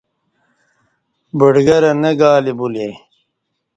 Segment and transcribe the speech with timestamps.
[1.37, 2.87] بڈگرہ نہ گالی بولے